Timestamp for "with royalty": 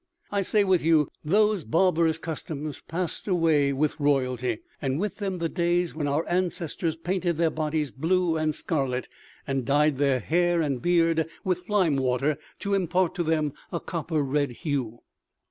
3.71-4.61